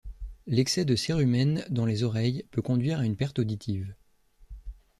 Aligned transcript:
L'excès 0.47 0.83
de 0.83 0.95
cérumen 0.95 1.63
dans 1.69 1.85
les 1.85 2.01
oreilles 2.01 2.43
peut 2.49 2.63
conduire 2.63 3.01
à 3.01 3.05
une 3.05 3.15
perte 3.15 3.37
auditive. 3.37 3.93